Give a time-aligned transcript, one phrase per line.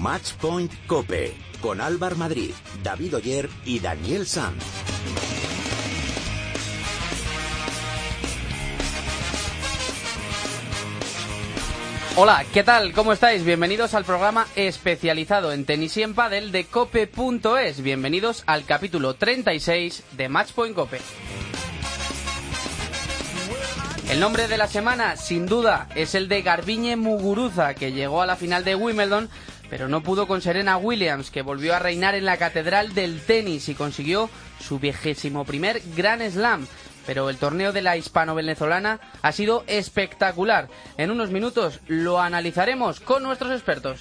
[0.00, 4.64] Matchpoint Cope con Álvar Madrid, David Oyer y Daniel Sanz.
[12.16, 12.92] Hola, ¿qué tal?
[12.92, 13.44] ¿Cómo estáis?
[13.44, 17.82] Bienvenidos al programa especializado en tenis y en pádel de cope.es.
[17.82, 21.00] Bienvenidos al capítulo 36 de Matchpoint Cope.
[24.10, 28.26] El nombre de la semana, sin duda, es el de Garbiñe Muguruza, que llegó a
[28.26, 29.30] la final de Wimbledon,
[29.70, 33.68] pero no pudo con Serena Williams, que volvió a reinar en la catedral del tenis
[33.68, 34.28] y consiguió
[34.58, 36.66] su vigésimo primer Grand Slam.
[37.06, 40.68] Pero el torneo de la hispano-venezolana ha sido espectacular.
[40.98, 44.00] En unos minutos lo analizaremos con nuestros expertos.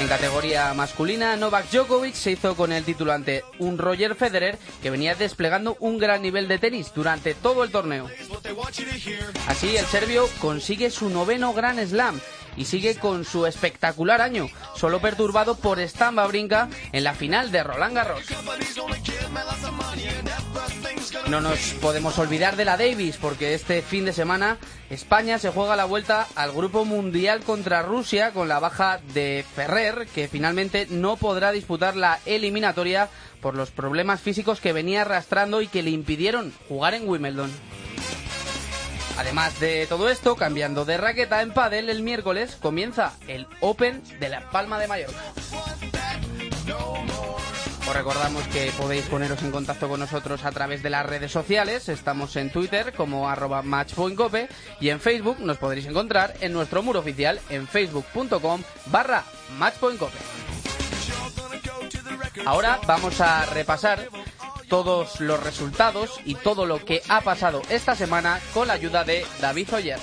[0.00, 4.90] En categoría masculina, Novak Djokovic se hizo con el título ante un Roger Federer que
[4.90, 8.10] venía desplegando un gran nivel de tenis durante todo el torneo.
[9.46, 12.20] Así, el serbio consigue su noveno Grand Slam
[12.56, 17.62] y sigue con su espectacular año, solo perturbado por Stan Brinca en la final de
[17.62, 18.24] Roland Garros.
[21.28, 24.58] No nos podemos olvidar de la Davis porque este fin de semana
[24.90, 30.06] España se juega la vuelta al Grupo Mundial contra Rusia con la baja de Ferrer
[30.14, 33.08] que finalmente no podrá disputar la eliminatoria
[33.40, 37.50] por los problemas físicos que venía arrastrando y que le impidieron jugar en Wimbledon.
[39.16, 44.28] Además de todo esto, cambiando de raqueta en pádel, el miércoles comienza el Open de
[44.28, 45.22] la Palma de Mallorca.
[47.86, 51.88] Os recordamos que podéis poneros en contacto con nosotros a través de las redes sociales.
[51.90, 54.48] Estamos en Twitter como arroba matchpointcope
[54.80, 59.22] y en Facebook nos podréis encontrar en nuestro muro oficial en facebook.com barra
[59.58, 60.16] matchpointcope.
[62.46, 64.08] Ahora vamos a repasar
[64.68, 69.24] todos los resultados y todo lo que ha pasado esta semana con la ayuda de
[69.40, 69.98] David Oyer.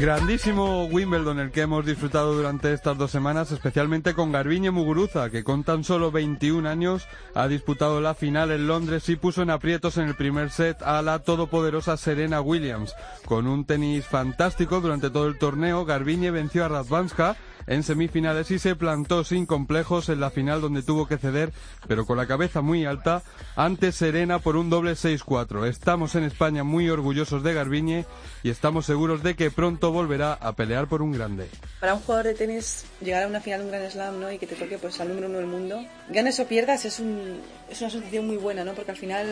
[0.00, 5.42] Grandísimo Wimbledon el que hemos disfrutado durante estas dos semanas, especialmente con Garbiñe Muguruza, que
[5.42, 9.96] con tan solo 21 años ha disputado la final en Londres y puso en aprietos
[9.96, 12.94] en el primer set a la todopoderosa Serena Williams.
[13.24, 17.36] Con un tenis fantástico durante todo el torneo, Garbiñe venció a Radvanska
[17.68, 21.52] en semifinales y se plantó sin complejos en la final donde tuvo que ceder,
[21.86, 23.22] pero con la cabeza muy alta,
[23.56, 25.66] ante Serena por un doble 6-4.
[25.66, 28.06] Estamos en España muy orgullosos de Garbiñe
[28.42, 31.48] y estamos seguros de que pronto volverá a pelear por un grande.
[31.80, 34.32] Para un jugador de tenis llegar a una final de un Grand Slam ¿no?
[34.32, 37.40] y que te toque pues, al número uno del mundo, ganes o pierdas es, un,
[37.70, 38.72] es una sensación muy buena, ¿no?
[38.72, 39.26] porque al final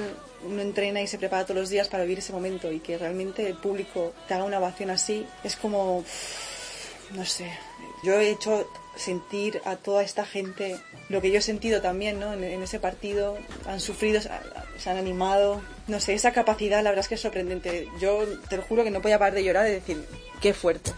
[0.46, 3.48] uno entrena y se prepara todos los días para vivir ese momento y que realmente
[3.48, 6.04] el público te haga una ovación así es como
[7.14, 7.50] no sé,
[8.02, 12.32] yo he hecho sentir a toda esta gente lo que yo he sentido también, ¿no?
[12.32, 13.36] En, ese partido
[13.66, 17.88] han sufrido, se han animado, no sé, esa capacidad la verdad es que es sorprendente.
[18.00, 20.04] Yo te lo juro que no podía parar de llorar y decir,
[20.40, 20.92] qué fuerte.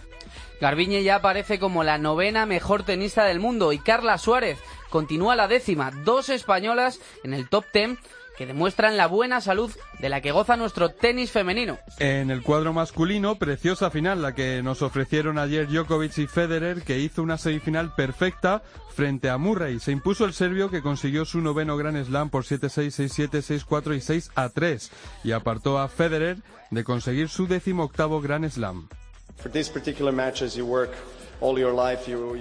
[0.60, 4.58] Garbiñe ya aparece como la novena mejor tenista del mundo y Carla Suárez
[4.90, 7.98] continúa la décima, dos españolas en el top ten
[8.38, 11.76] que demuestran la buena salud de la que goza nuestro tenis femenino.
[11.98, 17.00] En el cuadro masculino, preciosa final la que nos ofrecieron ayer Djokovic y Federer, que
[17.00, 18.62] hizo una semifinal perfecta
[18.94, 19.80] frente a Murray.
[19.80, 24.20] Se impuso el serbio que consiguió su noveno Grand Slam por 7-6, 6-7, 6-4 y
[24.30, 24.90] 6-3
[25.24, 26.36] y apartó a Federer
[26.70, 28.88] de conseguir su décimo octavo Grand Slam.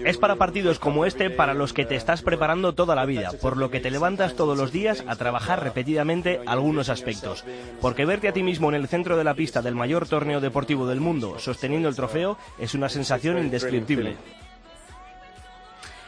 [0.05, 3.57] Es para partidos como este para los que te estás preparando toda la vida, por
[3.57, 7.45] lo que te levantas todos los días a trabajar repetidamente algunos aspectos.
[7.81, 10.87] Porque verte a ti mismo en el centro de la pista del mayor torneo deportivo
[10.87, 14.17] del mundo, sosteniendo el trofeo, es una sensación indescriptible.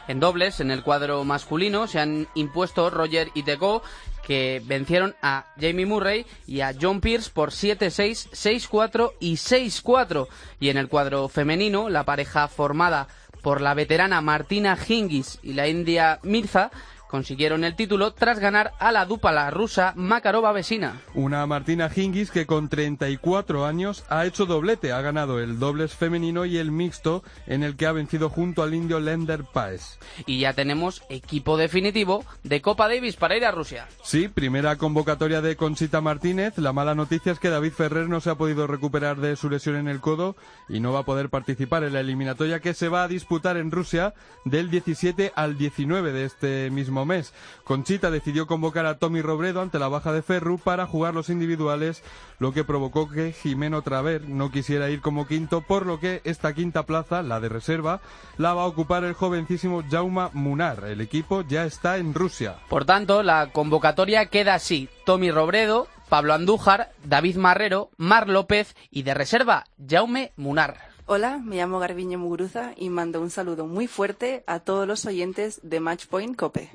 [0.08, 3.82] En dobles, en el cuadro masculino, se han impuesto Roger y Teco,
[4.30, 10.28] que vencieron a Jamie Murray y a John Pierce por 7-6, 6-4 y 6-4.
[10.60, 13.08] Y en el cuadro femenino, la pareja formada
[13.42, 16.70] por la veterana Martina Hingis y la india Mirza
[17.10, 21.00] consiguieron el título tras ganar a la dupla rusa Makarova Vesina.
[21.12, 26.44] Una Martina Hingis que con 34 años ha hecho doblete, ha ganado el dobles femenino
[26.44, 29.98] y el mixto en el que ha vencido junto al indio Lender Paes.
[30.24, 33.88] Y ya tenemos equipo definitivo de Copa Davis para ir a Rusia.
[34.04, 36.58] Sí, primera convocatoria de Conchita Martínez.
[36.58, 39.74] La mala noticia es que David Ferrer no se ha podido recuperar de su lesión
[39.74, 40.36] en el codo
[40.68, 43.72] y no va a poder participar en la eliminatoria que se va a disputar en
[43.72, 44.14] Rusia
[44.44, 47.32] del 17 al 19 de este mismo mes.
[47.64, 52.02] Conchita decidió convocar a Tommy Robredo ante la baja de Ferru para jugar los individuales,
[52.38, 56.52] lo que provocó que Jimeno Traver no quisiera ir como quinto, por lo que esta
[56.54, 58.00] quinta plaza, la de reserva,
[58.38, 60.84] la va a ocupar el jovencísimo Jauma Munar.
[60.84, 62.56] El equipo ya está en Rusia.
[62.68, 64.88] Por tanto, la convocatoria queda así.
[65.04, 70.90] Tommy Robredo, Pablo Andújar, David Marrero, Mar López y de reserva, Jaume Munar.
[71.06, 75.60] Hola, me llamo Garbiñe Muguruza y mando un saludo muy fuerte a todos los oyentes
[75.64, 76.70] de Matchpoint Cope.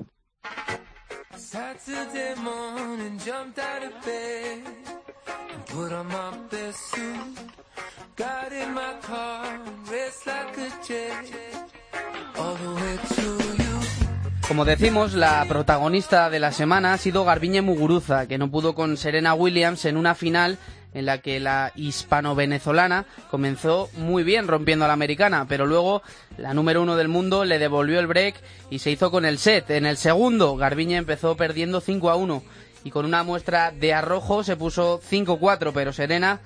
[14.47, 18.95] Como decimos, la protagonista de la semana ha sido Garbiñe Muguruza, que no pudo con
[18.95, 20.59] Serena Williams en una final
[20.95, 26.01] en la que la hispano-venezolana comenzó muy bien rompiendo a la americana, pero luego
[26.37, 28.35] la número uno del mundo le devolvió el break
[28.71, 29.69] y se hizo con el set.
[29.69, 32.43] En el segundo, Garbiñe empezó perdiendo 5 a 1
[32.85, 36.39] y con una muestra de arrojo se puso 5-4, pero Serena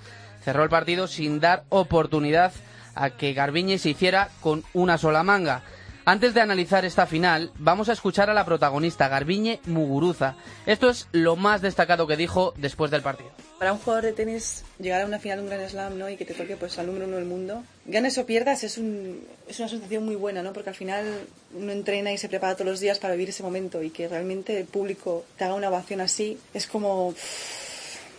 [0.43, 2.51] cerró el partido sin dar oportunidad
[2.95, 5.63] a que Garbiñe se hiciera con una sola manga.
[6.05, 10.33] Antes de analizar esta final, vamos a escuchar a la protagonista, Garbiñe Muguruza.
[10.65, 13.29] Esto es lo más destacado que dijo después del partido.
[13.59, 16.09] Para un jugador de tenis llegar a una final de un Grand Slam ¿no?
[16.09, 19.27] y que te toque pues, al número uno del mundo, ganes o pierdas, es, un,
[19.49, 20.53] es una sensación muy buena, ¿no?
[20.53, 21.05] porque al final
[21.53, 24.57] uno entrena y se prepara todos los días para vivir ese momento y que realmente
[24.57, 27.13] el público te haga una ovación así, es como,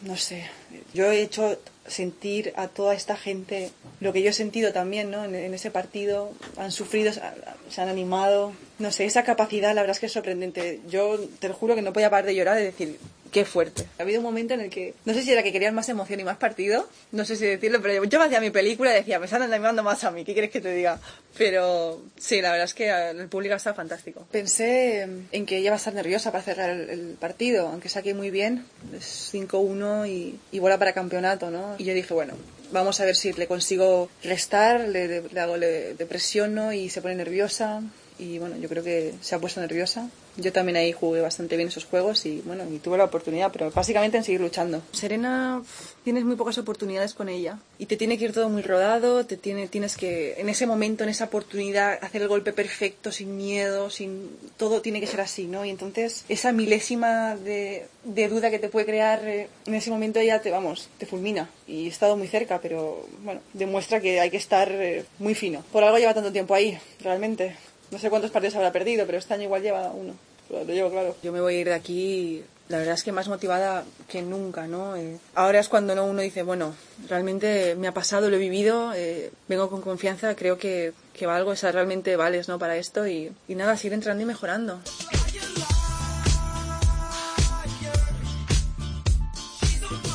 [0.02, 0.44] no sé,
[0.92, 3.70] yo he hecho sentir a toda esta gente
[4.00, 5.24] lo que yo he sentido también ¿no?
[5.24, 6.32] en, en ese partido.
[6.56, 8.52] Han sufrido, se han animado.
[8.78, 10.80] No sé, esa capacidad la verdad es que es sorprendente.
[10.88, 12.98] Yo te lo juro que no podía parar de llorar y decir,
[13.30, 13.86] qué fuerte.
[13.98, 16.20] Ha habido un momento en el que, no sé si era que querían más emoción
[16.20, 19.18] y más partido, no sé si decirlo, pero yo me hacía mi película y decía,
[19.18, 21.00] me están animando más a mí, ¿qué quieres que te diga?
[21.38, 24.26] Pero sí, la verdad es que el público está fantástico.
[24.30, 28.30] Pensé en que ella va a estar nerviosa para cerrar el, partido, aunque saque muy
[28.30, 28.64] bien,
[28.96, 31.74] es 5-1 y, y vuela para campeonato, ¿no?
[31.78, 32.34] Y yo dije, bueno,
[32.72, 37.02] vamos a ver si le consigo restar, le, le hago, le, le presiono y se
[37.02, 37.82] pone nerviosa.
[38.20, 41.68] Y bueno, yo creo que se ha puesto nerviosa yo también ahí jugué bastante bien
[41.68, 44.82] esos juegos y bueno, y tuve la oportunidad, pero básicamente en seguir luchando.
[44.92, 45.62] Serena,
[46.04, 49.36] tienes muy pocas oportunidades con ella y te tiene que ir todo muy rodado, te
[49.36, 53.90] tiene, tienes que en ese momento, en esa oportunidad, hacer el golpe perfecto, sin miedo,
[53.90, 55.64] sin todo tiene que ser así, ¿no?
[55.64, 60.22] Y entonces esa milésima de, de duda que te puede crear eh, en ese momento
[60.22, 61.50] ya te, vamos, te fulmina.
[61.66, 65.64] Y he estado muy cerca, pero bueno, demuestra que hay que estar eh, muy fino.
[65.72, 67.56] Por algo lleva tanto tiempo ahí, realmente.
[67.90, 70.14] No sé cuántos partidos habrá perdido, pero este año igual lleva uno.
[70.50, 71.16] Lo llevo claro.
[71.22, 74.66] Yo me voy a ir de aquí, la verdad es que más motivada que nunca,
[74.66, 74.96] ¿no?
[74.96, 76.04] Eh, ahora es cuando ¿no?
[76.04, 76.74] uno dice, bueno,
[77.08, 81.50] realmente me ha pasado, lo he vivido, eh, vengo con confianza, creo que, que valgo,
[81.50, 82.58] o realmente vales, ¿no?
[82.58, 84.80] Para esto y, y nada, seguir entrando y mejorando.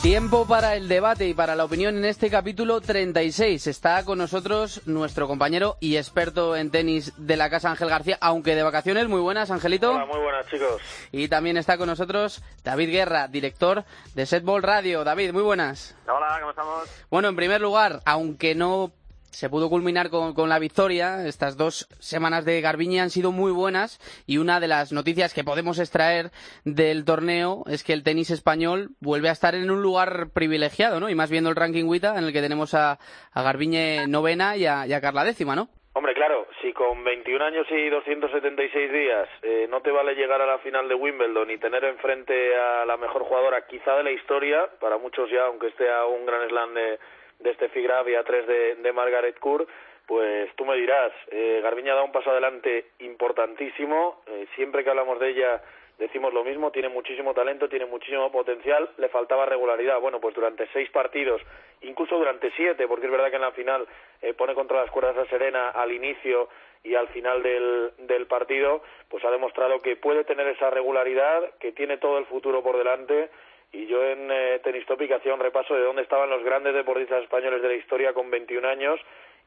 [0.06, 3.66] Tiempo para el debate y para la opinión en este capítulo 36.
[3.66, 8.54] Está con nosotros nuestro compañero y experto en tenis de la casa, Ángel García, aunque
[8.54, 9.08] de vacaciones.
[9.08, 9.94] Muy buenas, Angelito.
[9.94, 10.80] Hola, muy buenas, chicos.
[11.12, 15.04] Y también está con nosotros David Guerra, director de Setball Radio.
[15.04, 15.96] David, muy buenas.
[16.08, 17.08] Hola, ¿cómo estamos?
[17.10, 18.92] Bueno, en primer lugar, aunque no
[19.36, 21.28] se pudo culminar con, con, la victoria.
[21.28, 25.44] Estas dos semanas de Garbiñe han sido muy buenas y una de las noticias que
[25.44, 26.32] podemos extraer
[26.64, 31.10] del torneo es que el tenis español vuelve a estar en un lugar privilegiado, ¿no?
[31.10, 32.98] Y más viendo el ranking WITA en el que tenemos a,
[33.34, 35.68] a Garbiñe novena y a, Carla décima, ¿no?
[35.94, 40.46] Hombre, claro, si con 21 años y 276 días eh, no te vale llegar a
[40.46, 44.70] la final de Wimbledon y tener enfrente a la mejor jugadora quizá de la historia,
[44.80, 47.00] para muchos ya, aunque esté a un gran slam de
[47.40, 49.70] de este Figrave y a tres de, de Margaret Court,
[50.08, 55.20] pues tú me dirás, eh, Garbiña da un paso adelante importantísimo, eh, siempre que hablamos
[55.20, 55.62] de ella
[55.98, 60.00] decimos lo mismo, tiene muchísimo talento, tiene muchísimo potencial, le faltaba regularidad.
[60.00, 61.42] Bueno, pues durante seis partidos,
[61.82, 63.88] incluso durante siete, porque es verdad que en la final
[64.22, 66.50] eh, pone contra las cuerdas a Serena al inicio
[66.84, 71.72] y al final del, del partido, pues ha demostrado que puede tener esa regularidad, que
[71.72, 73.30] tiene todo el futuro por delante
[73.76, 77.24] y yo en eh, Tenis Topic hacía un repaso de dónde estaban los grandes deportistas
[77.24, 79.00] españoles de la historia con 21 años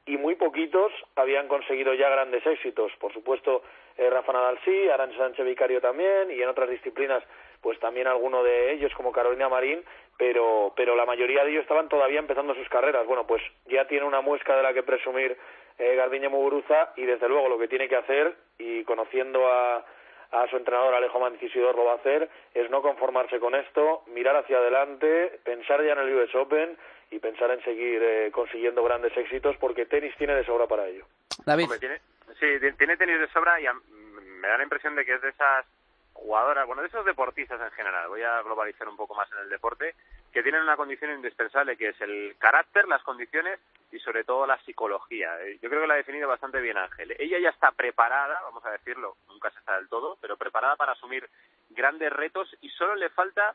[0.05, 2.93] y muy poquitos habían conseguido ya grandes éxitos.
[3.01, 3.63] Por supuesto,
[3.97, 7.25] eh, Rafa Nadal sí, Aran Sánchez Vicario también y en otras disciplinas
[7.63, 9.83] pues también alguno de ellos como Carolina Marín,
[10.17, 13.07] pero, pero la mayoría de ellos estaban todavía empezando sus carreras.
[13.07, 15.37] Bueno, pues ya tiene una muesca de la que presumir
[15.79, 19.85] eh, Garbiñe Muguruza y desde luego lo que tiene que hacer y conociendo a
[20.31, 24.37] a su entrenador Alejo Mancisidor lo va a hacer, es no conformarse con esto, mirar
[24.37, 26.77] hacia adelante, pensar ya en el US Open
[27.11, 31.07] y pensar en seguir eh, consiguiendo grandes éxitos porque tenis tiene de sobra para ello.
[31.47, 31.65] David.
[31.65, 32.01] Hombre, tiene,
[32.39, 35.31] sí, tiene tenis de sobra y a, me da la impresión de que es de
[35.31, 35.65] esas
[36.13, 39.49] jugadoras, bueno, de esos deportistas en general, voy a globalizar un poco más en el
[39.49, 39.95] deporte,
[40.33, 44.59] que tienen una condición indispensable que es el carácter, las condiciones y sobre todo la
[44.65, 45.41] psicología.
[45.43, 47.15] Eh, yo creo que la ha definido bastante bien Ángel.
[47.19, 50.93] Ella ya está preparada, vamos a decirlo, nunca se está del todo, pero preparada para
[50.93, 51.29] asumir
[51.71, 53.55] grandes retos y solo le falta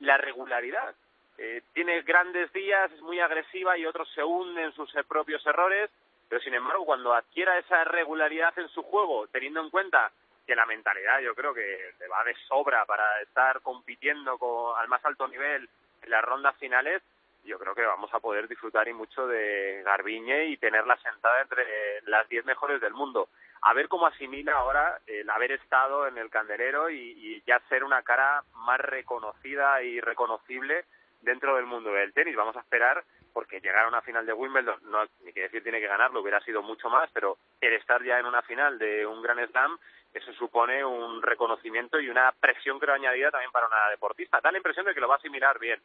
[0.00, 0.94] la regularidad.
[1.38, 5.90] Eh, tiene grandes días, es muy agresiva y otros se hunden en sus propios errores,
[6.28, 10.10] pero sin embargo cuando adquiera esa regularidad en su juego, teniendo en cuenta
[10.46, 15.04] que la mentalidad yo creo que le va de sobra para estar compitiendo al más
[15.04, 15.68] alto nivel
[16.02, 17.02] en las rondas finales,
[17.46, 21.64] yo creo que vamos a poder disfrutar y mucho de Garbiñe y tenerla sentada entre
[22.06, 23.28] las diez mejores del mundo.
[23.62, 27.84] A ver cómo asimila ahora el haber estado en el candelero y, y ya ser
[27.84, 30.84] una cara más reconocida y reconocible
[31.22, 32.36] dentro del mundo del tenis.
[32.36, 35.78] Vamos a esperar porque llegar a una final de Wimbledon, no ni que decir tiene
[35.80, 39.20] que ganarlo, hubiera sido mucho más, pero el estar ya en una final de un
[39.20, 39.76] Gran Slam,
[40.14, 44.40] eso supone un reconocimiento y una presión creo añadida también para una deportista.
[44.40, 45.78] Da la impresión de que lo va a asimilar bien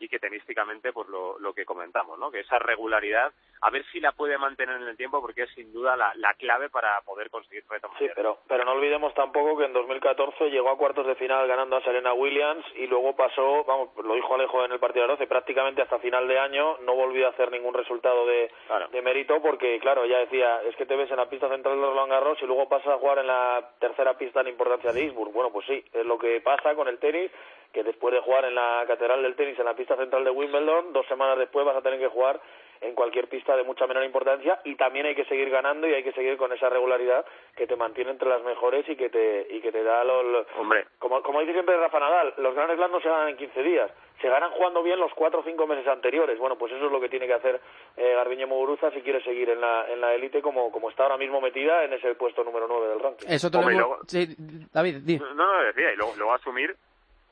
[0.00, 2.30] y que tenísticamente pues lo, lo que comentamos, ¿no?
[2.30, 5.72] Que esa regularidad, a ver si la puede mantener en el tiempo porque es sin
[5.72, 9.66] duda la, la clave para poder conseguir retos Sí, pero, pero no olvidemos tampoco que
[9.66, 13.90] en 2014 llegó a cuartos de final ganando a Serena Williams y luego pasó, vamos,
[14.02, 17.26] lo dijo Alejo en el partido de 12, prácticamente hasta final de año no volvió
[17.26, 18.50] a hacer ningún resultado de,
[18.90, 21.86] de mérito porque, claro, ya decía, es que te ves en la pista central de
[21.86, 25.34] Roland Garros y luego pasas a jugar en la tercera pista de importancia de Eastbourne.
[25.34, 27.30] Bueno, pues sí, es lo que pasa con el tenis
[27.72, 30.92] que después de jugar en la Catedral del Tenis en la pista central de Wimbledon,
[30.92, 32.40] dos semanas después vas a tener que jugar
[32.80, 36.02] en cualquier pista de mucha menor importancia y también hay que seguir ganando y hay
[36.02, 37.24] que seguir con esa regularidad
[37.54, 40.86] que te mantiene entre las mejores y que te y que te da los, hombre.
[40.98, 43.90] como como dice siempre Rafa Nadal los grandes slams no se ganan en 15 días
[44.20, 46.38] se ganan jugando bien los cuatro o cinco meses anteriores.
[46.38, 47.60] Bueno pues eso es lo que tiene que hacer
[47.96, 51.18] eh, Garbiñe Muguruza si quiere seguir en la en la élite como como está ahora
[51.18, 53.26] mismo metida en ese puesto número 9 del ranking.
[53.28, 53.98] Eso te lo hemos...
[54.06, 54.26] sí,
[54.72, 55.18] David di.
[55.18, 56.74] no no decía y luego, luego asumir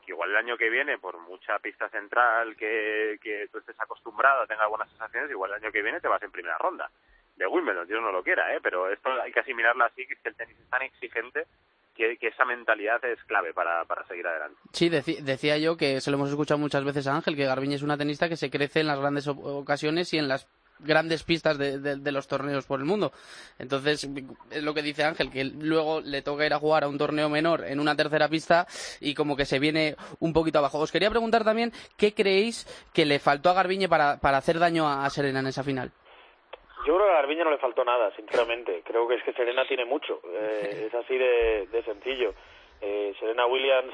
[0.09, 4.67] igual el año que viene, por mucha pista central que, que tú estés acostumbrado, tenga
[4.67, 6.89] buenas sensaciones, igual el año que viene te vas en primera ronda
[7.39, 8.59] de Wimbledon, Dios no lo quiera, ¿eh?
[8.61, 11.45] pero esto hay que asimilarlo así, que el tenis es tan exigente
[11.95, 14.59] que, que esa mentalidad es clave para, para seguir adelante.
[14.73, 17.81] Sí, decía yo que se lo hemos escuchado muchas veces a Ángel, que Garbiñe es
[17.81, 20.47] una tenista que se crece en las grandes ocasiones y en las
[20.79, 23.11] grandes pistas de, de, de, los torneos por el mundo.
[23.57, 24.07] Entonces,
[24.51, 27.29] es lo que dice Ángel, que luego le toca ir a jugar a un torneo
[27.29, 28.65] menor en una tercera pista
[28.99, 30.79] y como que se viene un poquito abajo.
[30.79, 34.87] Os quería preguntar también qué creéis que le faltó a Garbiñe para, para hacer daño
[34.87, 35.91] a Serena en esa final.
[36.85, 38.81] Yo creo que a Garbiñe no le faltó nada, sinceramente.
[38.85, 40.21] Creo que es que Serena tiene mucho.
[40.25, 42.33] Eh, es así de, de sencillo.
[42.81, 43.93] Eh, Serena Williams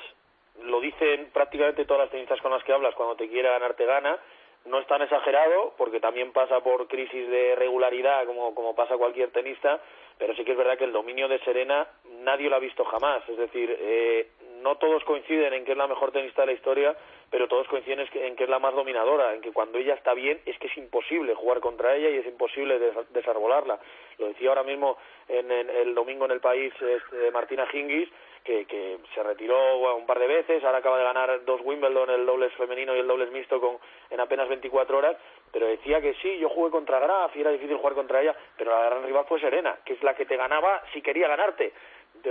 [0.63, 3.85] lo dicen prácticamente todas las tenistas con las que hablas, cuando te quiere ganar te
[3.85, 4.17] gana
[4.65, 9.31] no es tan exagerado porque también pasa por crisis de regularidad como, como pasa cualquier
[9.31, 9.79] tenista,
[10.17, 11.87] pero sí que es verdad que el dominio de Serena
[12.23, 13.27] nadie lo ha visto jamás.
[13.29, 14.29] Es decir, eh,
[14.61, 16.95] no todos coinciden en que es la mejor tenista de la historia,
[17.29, 20.39] pero todos coinciden en que es la más dominadora, en que cuando ella está bien
[20.45, 22.79] es que es imposible jugar contra ella y es imposible
[23.09, 23.79] desarbolarla.
[24.17, 28.09] Lo decía ahora mismo en, en el domingo en el país este, Martina Hingis,
[28.45, 32.25] que, que se retiró un par de veces, ahora acaba de ganar dos Wimbledon, el
[32.25, 33.79] dobles femenino y el dobles mixto con,
[34.11, 35.17] en apenas 24 horas,
[35.51, 38.71] pero decía que sí, yo jugué contra Graf y era difícil jugar contra ella, pero
[38.71, 41.73] la gran rival fue Serena, que es la que te ganaba si quería ganarte.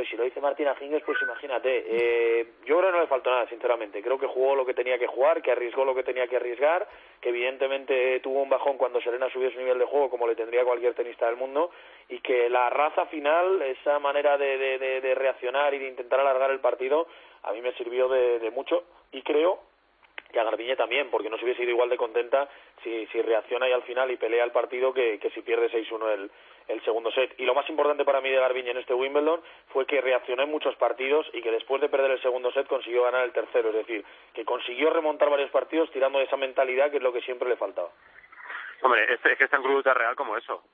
[0.05, 1.85] Si lo dice Martina Hingis, pues imagínate.
[1.87, 4.03] Eh, yo creo que no le faltó nada, sinceramente.
[4.03, 6.89] Creo que jugó lo que tenía que jugar, que arriesgó lo que tenía que arriesgar,
[7.21, 10.65] que evidentemente tuvo un bajón cuando Serena subió su nivel de juego, como le tendría
[10.65, 11.71] cualquier tenista del mundo,
[12.09, 16.61] y que la raza final, esa manera de, de, reaccionar y de intentar alargar el
[16.61, 17.07] partido,
[17.45, 19.61] a mí me sirvió de, de mucho y creo
[20.33, 22.49] que a Garbiñe también, porque no se hubiese ido igual de contenta
[22.83, 26.13] si, si reacciona ahí al final y pelea el partido que, que si pierde 6-1
[26.13, 26.31] el,
[26.69, 27.35] el segundo set.
[27.39, 30.51] Y lo más importante para mí de Garbiñe en este Wimbledon fue que reaccionó en
[30.51, 33.75] muchos partidos y que después de perder el segundo set consiguió ganar el tercero, es
[33.75, 37.49] decir, que consiguió remontar varios partidos tirando de esa mentalidad que es lo que siempre
[37.49, 37.91] le faltaba.
[38.83, 40.65] Hombre, es, que es tan crudo real como eso.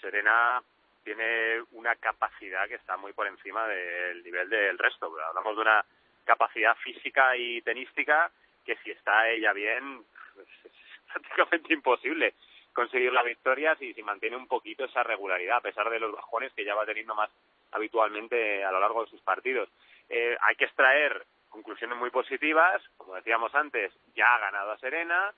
[0.00, 0.62] Serena
[1.04, 5.12] tiene una capacidad que está muy por encima del nivel del resto.
[5.28, 5.84] Hablamos de una
[6.24, 8.30] capacidad física y tenística
[8.64, 10.04] que si está ella bien
[10.64, 10.72] es
[11.12, 12.34] prácticamente imposible
[12.74, 16.52] conseguir la victoria si, si mantiene un poquito esa regularidad, a pesar de los bajones
[16.52, 17.30] que ya va teniendo más
[17.72, 19.68] habitualmente a lo largo de sus partidos.
[20.08, 25.32] Eh, hay que extraer conclusiones muy positivas, como decíamos antes, ya ha ganado a Serena,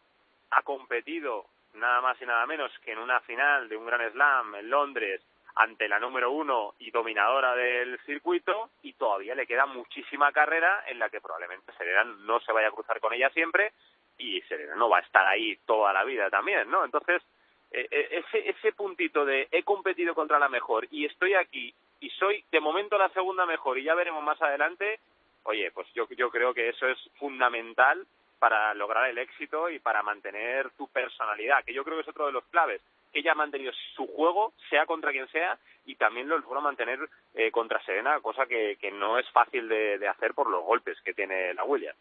[0.51, 4.55] ha competido nada más y nada menos que en una final de un Gran Slam
[4.55, 5.23] en Londres
[5.57, 10.99] ante la número uno y dominadora del circuito y todavía le queda muchísima carrera en
[10.99, 13.73] la que probablemente Serena no se vaya a cruzar con ella siempre
[14.19, 16.85] y Serena no va a estar ahí toda la vida también, ¿no?
[16.85, 17.23] Entonces,
[17.71, 22.45] eh, ese, ese puntito de he competido contra la mejor y estoy aquí y soy
[22.51, 25.01] de momento la segunda mejor y ya veremos más adelante,
[25.45, 28.07] oye, pues yo, yo creo que eso es fundamental
[28.47, 32.27] para lograr el éxito y para mantener tu personalidad, que yo creo que es otro
[32.27, 32.81] de los claves.
[33.13, 37.01] Que ella ha mantenido su juego, sea contra quien sea, y también lo logró mantener
[37.35, 41.13] eh, contra Serena, cosa que, que no es fácil de, hacer por los golpes que
[41.13, 41.99] tiene la Williams.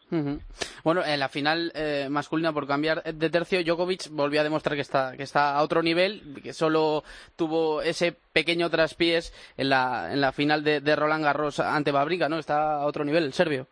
[0.83, 4.83] Bueno, en la final eh, masculina, por cambiar de tercio, Djokovic volvió a demostrar que
[4.83, 7.01] está, que está a otro nivel, que solo
[7.35, 12.29] tuvo ese pequeño traspiés en la, en la final de, de Roland Garros ante Babrica,
[12.29, 12.37] ¿no?
[12.37, 13.65] Está a otro nivel el serbio.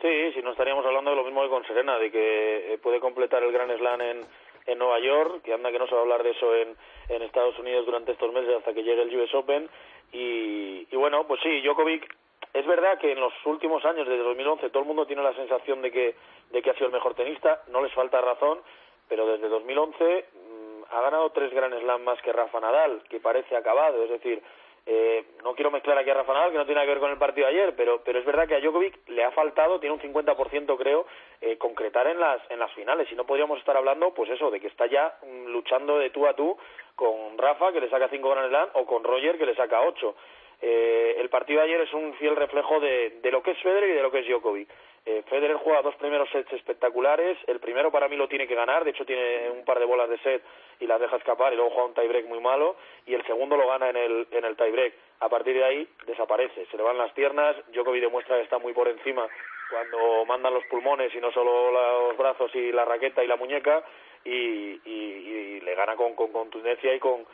[0.00, 0.08] Sí,
[0.39, 3.50] no estaríamos hablando de lo mismo que con Serena, de que eh, puede completar el
[3.50, 4.26] Gran Slam en,
[4.66, 6.76] en Nueva York, que anda que no se va a hablar de eso en,
[7.08, 9.70] en Estados Unidos durante estos meses hasta que llegue el US Open.
[10.12, 12.14] Y, y bueno, pues sí, Djokovic,
[12.52, 15.80] es verdad que en los últimos años, desde 2011, todo el mundo tiene la sensación
[15.80, 16.14] de que,
[16.50, 18.60] de que ha sido el mejor tenista, no les falta razón,
[19.08, 23.56] pero desde 2011 mm, ha ganado tres Gran Slam más que Rafa Nadal, que parece
[23.56, 24.42] acabado, es decir,
[24.92, 27.12] eh, no quiero mezclar aquí a Rafa Nadal, que no tiene nada que ver con
[27.12, 29.94] el partido de ayer, pero, pero es verdad que a Djokovic le ha faltado, tiene
[29.94, 31.06] un 50% creo,
[31.40, 33.06] eh, concretar en las, en las finales.
[33.12, 36.26] Y no podríamos estar hablando, pues eso, de que está ya mm, luchando de tú
[36.26, 36.58] a tú
[36.96, 40.14] con Rafa, que le saca 5 Grand Slam, o con Roger, que le saca 8.
[40.62, 43.90] Eh, el partido de ayer es un fiel reflejo de, de lo que es Federer
[43.90, 44.68] y de lo que es Djokovic.
[45.10, 47.36] Eh, Federer juega dos primeros sets espectaculares.
[47.48, 48.84] El primero para mí lo tiene que ganar.
[48.84, 50.40] De hecho, tiene un par de bolas de set
[50.78, 51.52] y las deja escapar.
[51.52, 52.76] Y luego juega un tiebreak muy malo.
[53.06, 54.94] Y el segundo lo gana en el, en el tiebreak.
[55.18, 56.64] A partir de ahí desaparece.
[56.66, 57.56] Se le van las piernas.
[57.72, 59.26] Djokovic demuestra que está muy por encima
[59.68, 63.82] cuando mandan los pulmones y no solo los brazos y la raqueta y la muñeca.
[64.24, 67.26] Y, le gana con contundencia y con,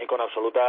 [0.00, 0.60] y con absoluta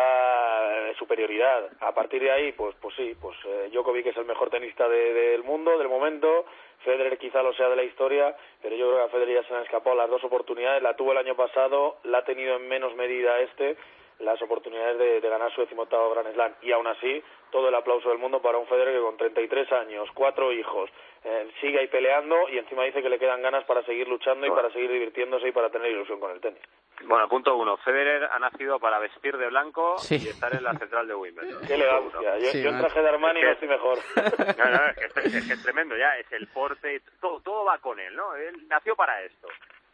[0.90, 1.70] eh, superioridad.
[1.80, 5.44] A partir de ahí, pues, pues sí, pues eh, Djokovic es el mejor tenista del
[5.44, 6.46] mundo, del momento.
[6.84, 9.54] Federer quizá lo sea de la historia, pero yo creo que a Federer ya se
[9.54, 10.82] le han escapado las dos oportunidades.
[10.82, 13.78] La tuvo el año pasado, la ha tenido en menos medida este,
[14.22, 16.54] las oportunidades de, de ganar su decimoctavo Grand Slam.
[16.62, 20.10] Y aún así, todo el aplauso del mundo para un Federer que con 33 años,
[20.14, 20.90] cuatro hijos,
[21.24, 24.50] eh, sigue ahí peleando y encima dice que le quedan ganas para seguir luchando y
[24.50, 26.62] para seguir divirtiéndose y para tener ilusión con el tenis.
[27.06, 27.78] Bueno, punto uno.
[27.78, 31.66] Federer ha nacido para vestir de blanco y estar en la central de Wimbledon.
[31.66, 32.38] Qué elegancia.
[32.40, 33.98] Yo, traje de Armani no estoy mejor.
[34.18, 36.18] es, que es, tremendo ya.
[36.18, 38.36] Es el porte, todo, todo va con él, ¿no?
[38.36, 39.48] Él nació para esto.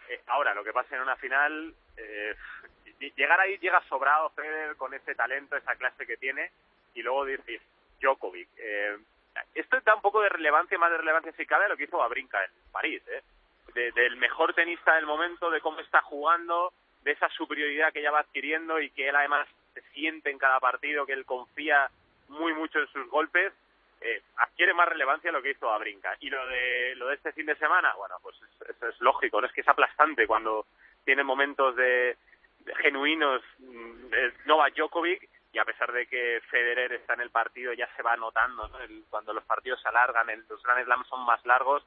[0.09, 2.35] Eh, ahora, lo que pasa en una final, eh,
[2.99, 6.51] llegar ahí llega sobrado Federer con ese talento, esa clase que tiene,
[6.93, 7.61] y luego decir
[8.01, 8.49] Djokovic.
[8.57, 8.97] Eh,
[9.53, 11.97] esto da un poco de relevancia, más de relevancia si cabe, a lo que hizo
[11.97, 13.21] Babrinka en París, ¿eh?
[13.73, 18.21] del mejor tenista del momento, de cómo está jugando, de esa superioridad que ya va
[18.21, 21.89] adquiriendo y que él además se siente en cada partido, que él confía
[22.29, 23.53] muy mucho en sus golpes,
[24.01, 26.15] eh, adquiere más relevancia lo que hizo a Brinca.
[26.19, 28.35] Y lo de, lo de este fin de semana, bueno, pues
[28.67, 29.47] eso es, lógico, ¿no?
[29.47, 30.65] es que es aplastante cuando
[31.05, 32.17] tiene momentos de,
[32.81, 37.89] genuinos mm, Novak Djokovic y a pesar de que Federer está en el partido ya
[37.95, 38.77] se va notando, ¿no?
[39.09, 41.85] cuando los partidos se alargan, el, los Grand Slams son más largos,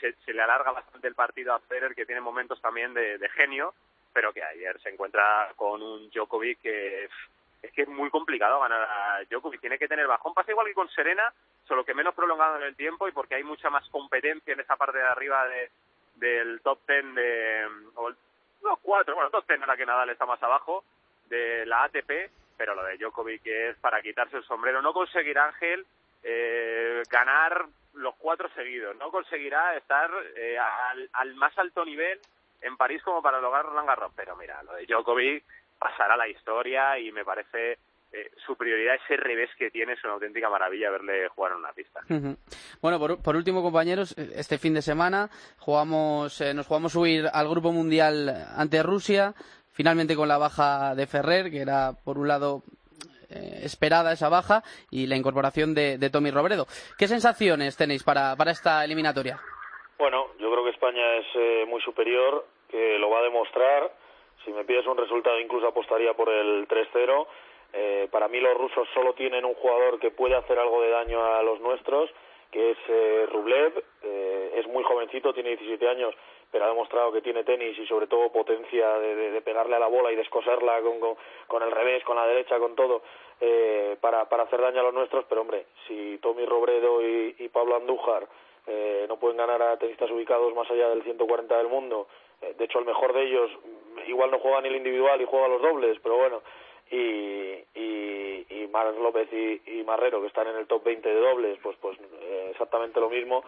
[0.00, 3.74] se, le alarga bastante el partido a Federer que tiene momentos también de genio
[4.14, 7.04] pero que ayer se encuentra con un Djokovic que
[7.62, 9.60] es que es muy complicado ganar a Djokovic.
[9.60, 10.34] Tiene que tener bajón.
[10.34, 11.32] Pasa igual que con Serena,
[11.66, 14.76] solo que menos prolongado en el tiempo y porque hay mucha más competencia en esa
[14.76, 15.70] parte de arriba de,
[16.16, 17.66] del top ten de...
[17.94, 18.12] O
[18.64, 20.84] los cuatro, bueno, top ten ahora que Nadal está más abajo,
[21.28, 24.82] de la ATP, pero lo de Djokovic es para quitarse el sombrero.
[24.82, 25.86] No conseguirá Ángel
[26.22, 32.18] eh, ganar los cuatro seguidos, no conseguirá estar eh, al, al más alto nivel
[32.60, 34.12] en París como para lograr Roland Garros.
[34.16, 35.44] Pero mira, lo de Djokovic
[35.78, 37.78] pasará la historia y me parece
[38.14, 41.72] eh, su prioridad, ese revés que tiene, es una auténtica maravilla verle jugar en una
[41.72, 42.00] pista.
[42.80, 47.72] Bueno, por, último, compañeros, este fin de semana jugamos, eh, nos jugamos subir al Grupo
[47.72, 49.34] Mundial ante Rusia,
[49.72, 52.62] finalmente con la baja de Ferrer, que era, por un lado,
[53.30, 56.66] eh, esperada esa baja, y la incorporación de, de Tommy Robredo.
[56.96, 59.40] ¿Qué sensaciones tenéis para, para esta eliminatoria?
[59.98, 63.92] Bueno, yo creo que España es eh, muy superior, que lo va a demostrar.
[64.44, 67.26] Si me pides un resultado, incluso apostaría por el 3-0.
[67.74, 71.24] Eh, para mí los rusos solo tienen un jugador que puede hacer algo de daño
[71.24, 72.10] a los nuestros,
[72.50, 73.84] que es eh, Rublev.
[74.02, 76.14] Eh, es muy jovencito, tiene 17 años,
[76.52, 80.12] pero ha demostrado que tiene tenis y sobre todo potencia de, pegarle a la bola
[80.12, 81.16] y descoserla con, con,
[81.48, 83.02] con, el revés, con la derecha, con todo,
[83.40, 85.24] eh, para, para hacer daño a los nuestros.
[85.28, 88.28] Pero hombre, si Tommy Robredo y, y Pablo Andújar
[88.66, 92.08] eh, no pueden ganar a tenistas ubicados más allá del 140 del mundo.
[92.40, 93.50] Eh, de hecho, el mejor de ellos
[94.06, 96.42] igual no juega ni el individual y juega los dobles, pero bueno.
[96.94, 98.70] Y, y, y
[99.02, 103.00] López y, Marrero, que están en el top 20 de dobles, pues, pues eh, exactamente
[103.00, 103.44] lo mismo.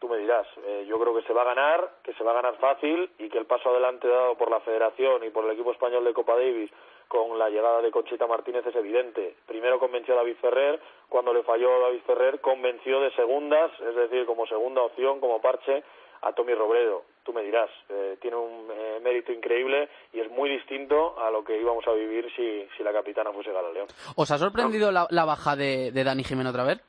[0.00, 2.34] Tú me dirás, eh, yo creo que se va a ganar, que se va a
[2.34, 5.72] ganar fácil y que el paso adelante dado por la Federación y por el equipo
[5.72, 6.70] español de Copa Davis
[7.08, 9.34] con la llegada de Conchita Martínez es evidente.
[9.46, 14.26] Primero convenció a David Ferrer, cuando le falló David Ferrer convenció de segundas, es decir,
[14.26, 15.82] como segunda opción, como parche
[16.22, 17.02] a Tommy Robredo.
[17.28, 21.44] Tú me dirás, eh, tiene un eh, mérito increíble y es muy distinto a lo
[21.44, 23.86] que íbamos a vivir si, si la capitana fuese Gala León.
[24.16, 26.80] ¿Os ha sorprendido la, la baja de, de Dani Jiménez otra vez?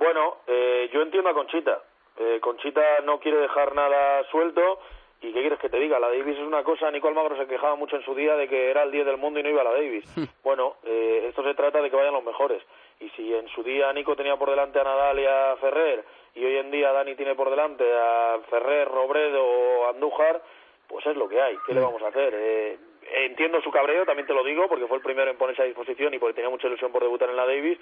[0.00, 1.80] Bueno, eh, yo entiendo a Conchita.
[2.18, 4.80] Eh, Conchita no quiere dejar nada suelto.
[5.22, 6.00] ¿Y qué quieres que te diga?
[6.00, 6.90] La Davis es una cosa.
[6.90, 9.38] Nico Almagro se quejaba mucho en su día de que era el 10 del mundo
[9.38, 10.04] y no iba a la Davis.
[10.42, 12.64] bueno, eh, esto se trata de que vayan los mejores.
[12.98, 16.04] Y si en su día Nico tenía por delante a Nadal y a Ferrer,
[16.36, 20.42] y hoy en día Dani tiene por delante a Ferrer, Robredo o Andújar,
[20.86, 21.56] pues es lo que hay.
[21.66, 22.34] ¿Qué le vamos a hacer?
[22.36, 22.78] Eh,
[23.24, 26.12] entiendo su cabreo, también te lo digo, porque fue el primero en ponerse a disposición
[26.12, 27.78] y porque tenía mucha ilusión por debutar en la Davis,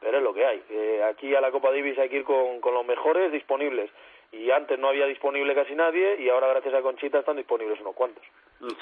[0.00, 0.62] pero es lo que hay.
[0.70, 3.90] Eh, aquí a la Copa Davis hay que ir con, con los mejores disponibles
[4.30, 7.94] y antes no había disponible casi nadie y ahora gracias a Conchita están disponibles unos
[7.94, 8.24] cuantos.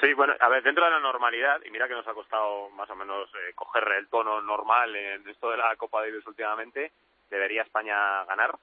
[0.01, 2.89] Sí, bueno, a ver, dentro de la normalidad, y mira que nos ha costado más
[2.91, 6.91] o menos eh, coger el tono normal en esto de la Copa Davis últimamente,
[7.29, 8.55] debería España ganar,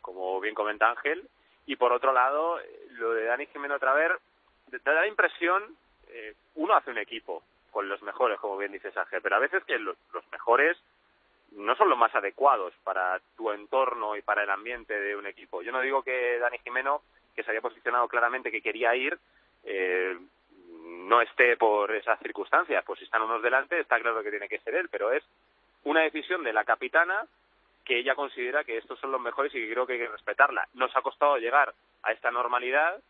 [0.00, 1.28] como bien comenta Ángel,
[1.66, 2.58] y por otro lado,
[2.92, 4.12] lo de Dani Jiménez otra vez,
[4.70, 5.76] te da la impresión,
[6.08, 9.62] eh, uno hace un equipo con los mejores, como bien dice Ángel, pero a veces
[9.64, 10.76] que los, los mejores
[11.52, 15.62] no son los más adecuados para tu entorno y para el ambiente de un equipo.
[15.62, 17.02] Yo no digo que Dani Jimeno,
[17.34, 19.18] que se había posicionado claramente que quería ir,
[19.64, 20.16] eh,
[21.08, 22.84] no esté por esas circunstancias.
[22.84, 25.24] Pues si están unos delante, está claro que tiene que ser él, pero es
[25.84, 27.26] una decisión de la capitana
[27.90, 30.68] que ella considera que estos son los mejores y que creo que hay que respetarla.
[30.74, 31.74] Nos ha costado llegar
[32.04, 33.02] a esta normalidad,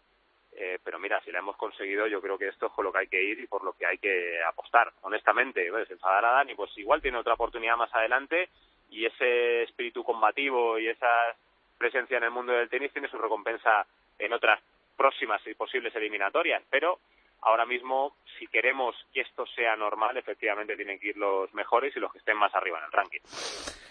[0.57, 3.01] eh, pero mira, si la hemos conseguido, yo creo que esto es con lo que
[3.01, 5.71] hay que ir y por lo que hay que apostar, honestamente.
[5.71, 8.49] Pues enfadar a Dani, pues igual tiene otra oportunidad más adelante
[8.89, 11.37] y ese espíritu combativo y esa
[11.77, 13.87] presencia en el mundo del tenis tiene su recompensa
[14.19, 14.63] en otras
[14.97, 16.63] próximas y posibles eliminatorias.
[16.71, 17.01] Pero
[17.43, 22.01] ahora mismo, si queremos que esto sea normal, efectivamente tienen que ir los mejores y
[22.01, 23.21] los que estén más arriba en el ranking.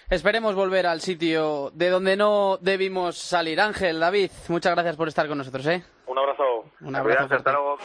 [0.09, 3.61] Esperemos volver al sitio de donde no debimos salir.
[3.61, 5.83] Ángel, David, muchas gracias por estar con nosotros, ¿eh?
[6.07, 6.65] Un abrazo.
[6.81, 7.27] Un abrazo.
[7.27, 7.77] Cuídate, hasta luego.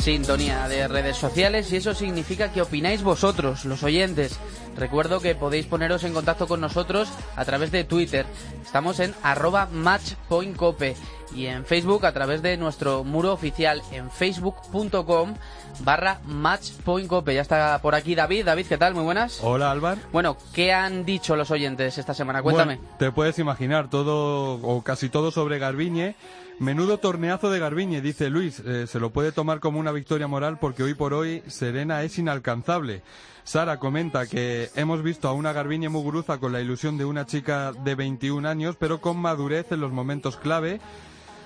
[0.00, 4.38] Sintonía de redes sociales y eso significa que opináis vosotros, los oyentes.
[4.76, 8.26] Recuerdo que podéis poneros en contacto con nosotros a través de Twitter.
[8.62, 10.96] Estamos en arroba matchpointcope
[11.34, 15.34] y en Facebook a través de nuestro muro oficial en facebook.com
[15.80, 17.34] barra matchpointcope.
[17.34, 18.44] Ya está por aquí David.
[18.44, 18.94] David, ¿qué tal?
[18.94, 19.40] Muy buenas.
[19.42, 20.00] Hola, Álvaro.
[20.12, 22.42] Bueno, ¿qué han dicho los oyentes esta semana?
[22.42, 22.76] Cuéntame.
[22.76, 26.16] Bueno, te puedes imaginar todo o casi todo sobre Garbiñe.
[26.58, 28.62] Menudo torneazo de Garbiñe, dice Luis.
[28.64, 32.18] Eh, se lo puede tomar como una victoria moral porque hoy por hoy Serena es
[32.18, 33.02] inalcanzable.
[33.46, 37.70] Sara comenta que hemos visto a una Garbiñe Muguruza con la ilusión de una chica
[37.70, 40.80] de 21 años, pero con madurez en los momentos clave.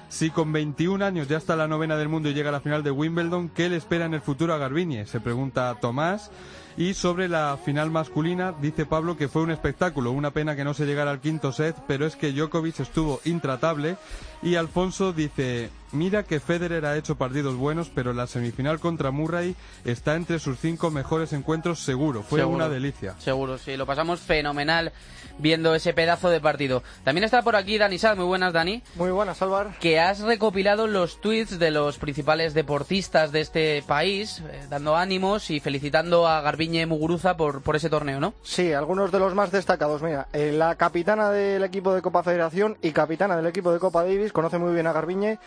[0.09, 2.83] Si con 21 años ya está la novena del mundo y llega a la final
[2.83, 5.05] de Wimbledon, ¿qué le espera en el futuro a Garbiñe?
[5.05, 6.31] Se pregunta Tomás.
[6.79, 10.73] Y sobre la final masculina, dice Pablo que fue un espectáculo, una pena que no
[10.73, 13.99] se llegara al quinto set, pero es que Djokovic estuvo intratable.
[14.43, 19.55] Y Alfonso dice, mira que Federer ha hecho partidos buenos, pero la semifinal contra Murray
[19.85, 22.22] está entre sus cinco mejores encuentros seguro.
[22.22, 22.57] Fue Seguro.
[22.57, 23.14] una delicia.
[23.18, 24.92] Seguro, sí, lo pasamos fenomenal
[25.38, 26.83] viendo ese pedazo de partido.
[27.03, 29.72] También está por aquí Dani Sal, muy buenas Dani, Muy buenas, Álvaro.
[29.81, 35.50] que has recopilado los tweets de los principales deportistas de este país, eh, dando ánimos
[35.50, 38.35] y felicitando a Garbiñe Muguruza por, por ese torneo, ¿no?
[38.42, 40.03] Sí, algunos de los más destacados.
[40.03, 44.03] Mira, eh, la capitana del equipo de Copa Federación y capitana del equipo de Copa
[44.05, 45.38] Davis, conoce muy bien a Garbiñe,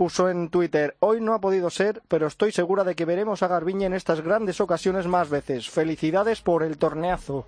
[0.00, 3.48] puso en Twitter, hoy no ha podido ser, pero estoy segura de que veremos a
[3.48, 5.68] Garbiñe en estas grandes ocasiones más veces.
[5.68, 7.44] Felicidades por el torneazo.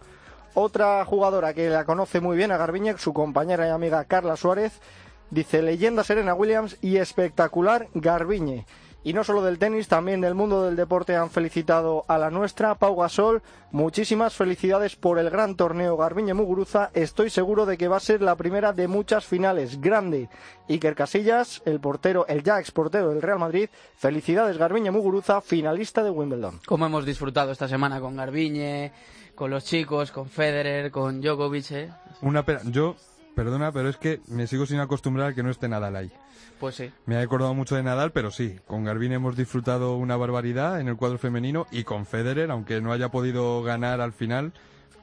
[0.52, 4.82] Otra jugadora que la conoce muy bien a Garbiñe, su compañera y amiga Carla Suárez,
[5.30, 8.66] dice leyenda Serena Williams y espectacular Garbiñe.
[9.04, 12.76] Y no solo del tenis, también del mundo del deporte han felicitado a la nuestra,
[12.76, 13.42] Pau Gasol.
[13.72, 16.90] Muchísimas felicidades por el gran torneo Garbiñe Muguruza.
[16.94, 19.80] Estoy seguro de que va a ser la primera de muchas finales.
[19.80, 20.28] Grande.
[20.68, 23.68] Iker Casillas, el portero, el ya ex portero del Real Madrid.
[23.96, 26.60] Felicidades Garbiñe Muguruza, finalista de Wimbledon.
[26.64, 28.92] Como hemos disfrutado esta semana con Garbiñe,
[29.34, 31.90] con los chicos, con Federer, con Djokovic, ¿eh?
[32.20, 32.60] Una pena.
[32.66, 32.94] Yo,
[33.34, 36.12] perdona, pero es que me sigo sin acostumbrar a que no esté Nadal ahí.
[36.60, 36.90] Pues sí.
[37.06, 40.88] Me he acordado mucho de Nadal, pero sí, con Garbiñe hemos disfrutado una barbaridad en
[40.88, 44.52] el cuadro femenino y con Federer, aunque no haya podido ganar al final,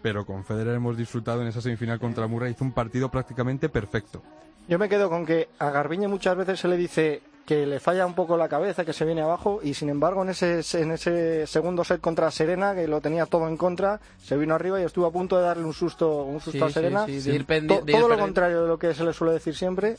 [0.01, 2.51] pero con Federer hemos disfrutado en esa semifinal contra Murray.
[2.51, 4.23] Hizo un partido prácticamente perfecto.
[4.69, 8.05] Yo me quedo con que a Garbiñe muchas veces se le dice que le falla
[8.05, 11.47] un poco la cabeza, que se viene abajo, y sin embargo en ese, en ese
[11.47, 15.07] segundo set contra Serena, que lo tenía todo en contra, se vino arriba y estuvo
[15.07, 17.05] a punto de darle un susto, un susto Sí, a sí, Serena.
[17.07, 19.13] sí, de ir pendi- To- de ir todo lo contrario de lo que se le
[19.13, 19.97] suele decir siempre.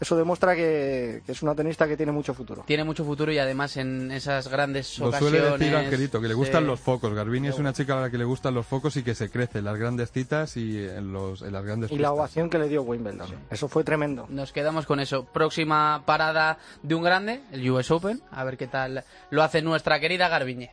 [0.00, 2.64] Eso demuestra que, es una tenista que tiene mucho futuro.
[2.66, 5.40] Tiene mucho futuro y además en esas grandes Lo ocasiones...
[5.40, 7.12] suele decir Angelito, que le gustan los focos.
[7.14, 9.58] Garbini es una chica a la que le gustan los focos y que se crece
[9.58, 12.68] en las grandes citas y en, los, en las grandes Y la ovación que le
[12.68, 13.28] dio Wimbledon.
[13.50, 14.26] Eso fue tremendo.
[14.28, 15.24] Nos quedamos con eso.
[15.24, 18.22] Próxima parada de un grande, el US Open.
[18.30, 20.72] A ver qué tal lo hace nuestra querida Garbiñe.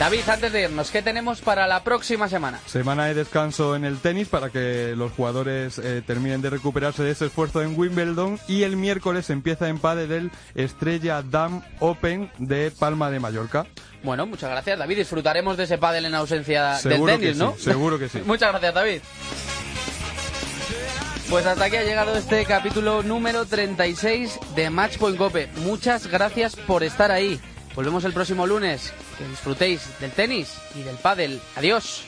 [0.00, 2.58] David, antes de irnos, ¿qué tenemos para la próxima semana?
[2.64, 7.10] Semana de descanso en el tenis para que los jugadores eh, terminen de recuperarse de
[7.10, 12.70] ese esfuerzo en Wimbledon y el miércoles empieza en pádel el Estrella Dam Open de
[12.70, 13.66] Palma de Mallorca.
[14.02, 14.96] Bueno, muchas gracias, David.
[14.96, 17.54] Disfrutaremos de ese pádel en ausencia del tenis, ¿no?
[17.58, 18.22] seguro que sí.
[18.24, 19.02] muchas gracias, David.
[21.28, 25.50] Pues hasta aquí ha llegado este capítulo número 36 de Matchpoint Cope.
[25.56, 27.38] Muchas gracias por estar ahí.
[27.74, 28.92] Volvemos el próximo lunes.
[29.18, 31.40] Que disfrutéis del tenis y del pádel.
[31.56, 32.04] Adiós.